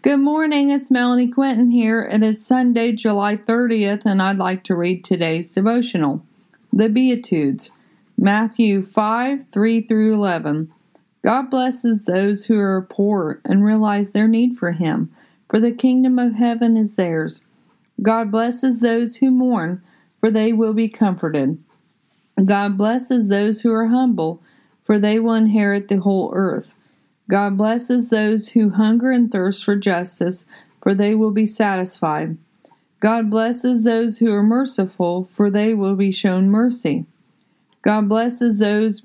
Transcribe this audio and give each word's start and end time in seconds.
Good 0.00 0.20
morning, 0.20 0.70
it's 0.70 0.90
Melanie 0.90 1.28
Quinton 1.28 1.70
here. 1.70 2.02
It 2.02 2.22
is 2.22 2.46
Sunday, 2.46 2.92
July 2.92 3.36
30th, 3.36 4.06
and 4.06 4.22
I'd 4.22 4.38
like 4.38 4.64
to 4.64 4.74
read 4.74 5.04
today's 5.04 5.50
devotional. 5.50 6.24
The 6.72 6.88
Beatitudes, 6.88 7.72
Matthew 8.16 8.86
5 8.86 9.48
3 9.52 9.80
through 9.82 10.14
11. 10.14 10.72
God 11.22 11.50
blesses 11.50 12.06
those 12.06 12.46
who 12.46 12.58
are 12.58 12.86
poor 12.88 13.40
and 13.44 13.64
realize 13.64 14.12
their 14.12 14.28
need 14.28 14.56
for 14.56 14.72
Him, 14.72 15.14
for 15.50 15.60
the 15.60 15.72
kingdom 15.72 16.18
of 16.18 16.34
heaven 16.34 16.76
is 16.76 16.94
theirs. 16.94 17.42
God 18.00 18.30
blesses 18.30 18.80
those 18.80 19.16
who 19.16 19.30
mourn, 19.30 19.82
for 20.20 20.30
they 20.30 20.54
will 20.54 20.72
be 20.72 20.88
comforted. 20.88 21.62
God 22.42 22.78
blesses 22.78 23.28
those 23.28 23.60
who 23.60 23.72
are 23.72 23.88
humble, 23.88 24.42
for 24.84 24.98
they 24.98 25.18
will 25.18 25.34
inherit 25.34 25.88
the 25.88 25.96
whole 25.96 26.30
earth. 26.34 26.72
God 27.28 27.56
blesses 27.56 28.10
those 28.10 28.48
who 28.48 28.70
hunger 28.70 29.10
and 29.10 29.30
thirst 29.30 29.64
for 29.64 29.76
justice, 29.76 30.44
for 30.82 30.94
they 30.94 31.14
will 31.14 31.30
be 31.30 31.46
satisfied. 31.46 32.36
God 33.00 33.30
blesses 33.30 33.84
those 33.84 34.18
who 34.18 34.32
are 34.32 34.42
merciful, 34.42 35.28
for 35.34 35.50
they 35.50 35.74
will 35.74 35.96
be 35.96 36.12
shown 36.12 36.50
mercy. 36.50 37.06
God 37.82 38.08
blesses 38.08 38.58
those 38.58 39.02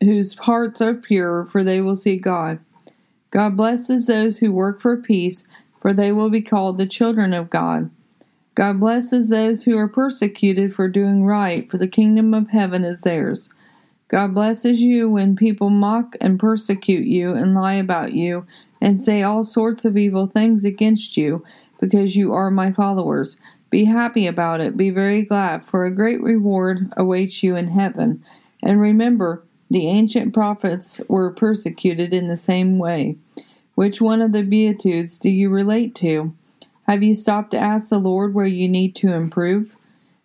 whose 0.00 0.34
hearts 0.38 0.80
are 0.80 0.94
pure, 0.94 1.46
for 1.46 1.62
they 1.62 1.80
will 1.80 1.96
see 1.96 2.16
God. 2.16 2.58
God 3.30 3.56
blesses 3.56 4.06
those 4.06 4.38
who 4.38 4.52
work 4.52 4.80
for 4.80 4.96
peace, 4.96 5.46
for 5.80 5.92
they 5.92 6.12
will 6.12 6.30
be 6.30 6.42
called 6.42 6.78
the 6.78 6.86
children 6.86 7.32
of 7.32 7.50
God. 7.50 7.90
God 8.54 8.80
blesses 8.80 9.28
those 9.28 9.64
who 9.64 9.76
are 9.76 9.88
persecuted 9.88 10.74
for 10.74 10.88
doing 10.88 11.24
right, 11.24 11.70
for 11.70 11.78
the 11.78 11.86
kingdom 11.86 12.32
of 12.32 12.48
heaven 12.48 12.84
is 12.84 13.02
theirs. 13.02 13.50
God 14.08 14.34
blesses 14.34 14.80
you 14.80 15.10
when 15.10 15.34
people 15.34 15.68
mock 15.68 16.14
and 16.20 16.38
persecute 16.38 17.06
you 17.06 17.32
and 17.32 17.54
lie 17.54 17.74
about 17.74 18.12
you 18.12 18.46
and 18.80 19.00
say 19.00 19.22
all 19.22 19.42
sorts 19.42 19.84
of 19.84 19.96
evil 19.96 20.26
things 20.28 20.64
against 20.64 21.16
you 21.16 21.44
because 21.80 22.14
you 22.14 22.32
are 22.32 22.50
my 22.50 22.72
followers. 22.72 23.36
Be 23.68 23.84
happy 23.84 24.26
about 24.26 24.60
it. 24.60 24.76
Be 24.76 24.90
very 24.90 25.22
glad, 25.22 25.64
for 25.64 25.84
a 25.84 25.94
great 25.94 26.22
reward 26.22 26.92
awaits 26.96 27.42
you 27.42 27.56
in 27.56 27.68
heaven. 27.68 28.24
And 28.62 28.80
remember, 28.80 29.42
the 29.68 29.88
ancient 29.88 30.32
prophets 30.32 31.00
were 31.08 31.30
persecuted 31.30 32.14
in 32.14 32.28
the 32.28 32.36
same 32.36 32.78
way. 32.78 33.16
Which 33.74 34.00
one 34.00 34.22
of 34.22 34.30
the 34.30 34.42
Beatitudes 34.42 35.18
do 35.18 35.28
you 35.28 35.50
relate 35.50 35.94
to? 35.96 36.32
Have 36.86 37.02
you 37.02 37.14
stopped 37.14 37.50
to 37.50 37.58
ask 37.58 37.88
the 37.88 37.98
Lord 37.98 38.32
where 38.32 38.46
you 38.46 38.68
need 38.68 38.94
to 38.96 39.12
improve? 39.12 39.74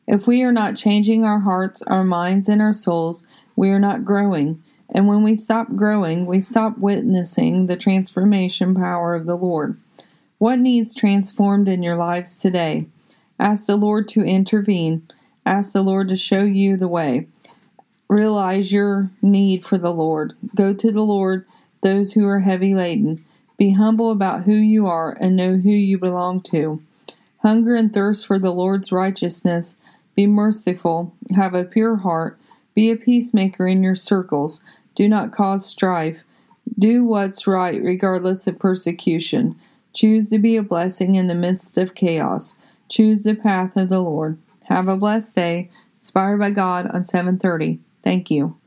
If 0.08 0.28
we 0.28 0.44
are 0.44 0.52
not 0.52 0.78
changing 0.78 1.26
our 1.26 1.40
hearts, 1.40 1.82
our 1.84 2.04
minds, 2.04 2.48
and 2.48 2.62
our 2.62 2.74
souls, 2.74 3.24
we 3.62 3.70
are 3.70 3.80
not 3.80 4.04
growing. 4.04 4.64
And 4.90 5.08
when 5.08 5.22
we 5.22 5.36
stop 5.36 5.76
growing, 5.76 6.26
we 6.26 6.42
stop 6.42 6.80
witnessing 6.80 7.68
the 7.68 7.76
transformation 7.76 8.74
power 8.74 9.14
of 9.14 9.28
the 9.28 9.38
Lord. 9.38 9.78
What 10.40 10.58
needs 10.58 10.96
transformed 10.96 11.68
in 11.68 11.84
your 11.84 11.96
lives 11.96 12.40
today? 12.40 12.88
Ask 13.40 13.68
the 13.68 13.76
Lord 13.76 14.08
to 14.10 14.24
intervene. 14.24 15.08
Ask 15.46 15.74
the 15.74 15.84
Lord 15.84 16.08
to 16.08 16.18
show 16.18 16.42
you 16.42 16.76
the 16.76 16.88
way. 16.88 17.28
Realize 18.08 18.72
your 18.72 19.12
need 19.22 19.64
for 19.64 19.78
the 19.78 19.94
Lord. 19.94 20.34
Go 20.56 20.74
to 20.74 20.92
the 20.92 21.04
Lord, 21.04 21.46
those 21.82 22.14
who 22.14 22.28
are 22.28 22.40
heavy 22.40 22.74
laden. 22.74 23.24
Be 23.58 23.74
humble 23.74 24.10
about 24.10 24.46
who 24.46 24.56
you 24.56 24.88
are 24.88 25.16
and 25.22 25.36
know 25.36 25.58
who 25.58 25.70
you 25.70 26.00
belong 26.00 26.42
to. 26.50 26.82
Hunger 27.44 27.76
and 27.76 27.94
thirst 27.94 28.26
for 28.26 28.40
the 28.40 28.52
Lord's 28.52 28.92
righteousness. 28.92 29.78
Be 30.16 30.26
merciful. 30.26 31.14
Have 31.36 31.54
a 31.54 31.64
pure 31.64 31.98
heart 31.98 32.40
be 32.74 32.92
a 32.92 32.96
peacemaker 32.96 33.68
in 33.68 33.84
your 33.84 33.96
circles. 33.96 34.62
Do 34.96 35.08
not 35.08 35.32
cause 35.32 35.66
strife. 35.66 36.24
Do 36.78 37.04
what's 37.04 37.48
right 37.48 37.82
regardless 37.82 38.48
of 38.48 38.60
persecution. 38.60 39.60
Choose 39.94 40.30
to 40.30 40.40
be 40.40 40.56
a 40.56 40.64
blessing 40.64 41.16
in 41.16 41.28
the 41.28 41.36
midst 41.36 41.78
of 41.78 41.96
chaos. 41.96 42.56
Choose 42.90 43.24
the 43.24 43.36
path 43.36 43.76
of 43.76 43.90
the 43.90 44.00
Lord. 44.00 44.38
Have 44.64 44.88
a 44.88 44.96
blessed 44.96 45.36
day. 45.36 45.70
Inspired 46.00 46.38
by 46.38 46.50
God 46.50 46.88
on 46.88 47.04
730. 47.04 47.80
Thank 48.04 48.32
you. 48.32 48.61